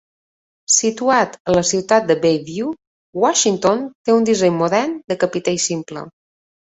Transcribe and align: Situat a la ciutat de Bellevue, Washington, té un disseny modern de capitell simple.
Situat 0.75 1.35
a 1.49 1.53
la 1.55 1.61
ciutat 1.71 2.07
de 2.11 2.15
Bellevue, 2.25 2.73
Washington, 3.25 3.85
té 4.09 4.15
un 4.17 4.27
disseny 4.31 4.57
modern 4.63 4.97
de 5.13 5.19
capitell 5.27 5.61
simple. 5.71 6.09